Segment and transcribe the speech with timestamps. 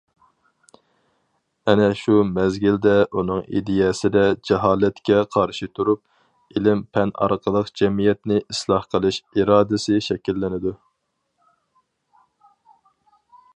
[1.73, 6.01] ئەنە شۇ مەزگىلدە ئۇنىڭ ئىدىيەسىدە جاھالەتكە قارشى تۇرۇپ،
[6.57, 10.73] ئىلىم-پەن ئارقىلىق جەمئىيەتنى ئىسلاھ قىلىش ئىرادىسى شەكىللىنىدۇ.